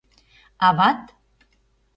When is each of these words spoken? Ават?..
Ават?.. 0.69 0.99